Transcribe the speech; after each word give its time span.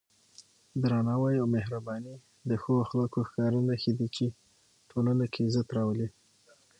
درناوی 0.83 1.35
او 1.41 1.47
مهرباني 1.55 2.15
د 2.49 2.51
ښو 2.61 2.73
اخلاقو 2.85 3.19
ښکاره 3.29 3.59
نښې 3.67 3.93
دي 3.99 4.07
چې 4.15 4.25
ټولنه 4.89 5.25
کې 5.33 5.39
عزت 5.47 5.67
راولي. 5.77 6.07